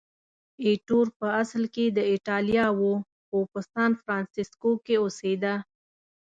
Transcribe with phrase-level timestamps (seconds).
[0.65, 2.81] ایټور په اصل کې د ایټالیا و،
[3.27, 5.55] خو په سانفرانسیسکو کې اوسېده.